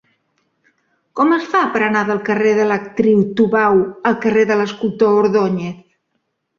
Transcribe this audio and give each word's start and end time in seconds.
Com 1.19 1.35
es 1.35 1.45
fa 1.51 1.61
per 1.75 1.83
anar 1.89 2.01
del 2.09 2.23
carrer 2.31 2.55
de 2.61 2.67
l'Actriu 2.71 3.23
Tubau 3.39 3.85
al 4.13 4.21
carrer 4.27 4.51
de 4.53 4.61
l'Escultor 4.65 5.23
Ordóñez? 5.25 5.83